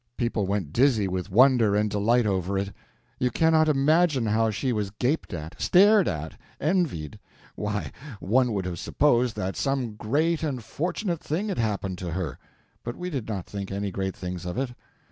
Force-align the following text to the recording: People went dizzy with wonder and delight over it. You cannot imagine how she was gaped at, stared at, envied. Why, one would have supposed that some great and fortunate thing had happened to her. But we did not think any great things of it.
People 0.17 0.47
went 0.47 0.73
dizzy 0.73 1.07
with 1.07 1.29
wonder 1.29 1.75
and 1.75 1.87
delight 1.87 2.25
over 2.25 2.57
it. 2.57 2.73
You 3.19 3.29
cannot 3.29 3.69
imagine 3.69 4.25
how 4.25 4.49
she 4.49 4.73
was 4.73 4.89
gaped 4.89 5.31
at, 5.31 5.61
stared 5.61 6.07
at, 6.07 6.33
envied. 6.59 7.19
Why, 7.53 7.91
one 8.19 8.51
would 8.53 8.65
have 8.65 8.79
supposed 8.79 9.35
that 9.35 9.55
some 9.55 9.93
great 9.97 10.41
and 10.41 10.63
fortunate 10.63 11.21
thing 11.23 11.49
had 11.49 11.59
happened 11.59 11.99
to 11.99 12.13
her. 12.13 12.39
But 12.83 12.95
we 12.95 13.11
did 13.11 13.27
not 13.27 13.45
think 13.45 13.71
any 13.71 13.91
great 13.91 14.15
things 14.15 14.43
of 14.43 14.57
it. 14.57 14.71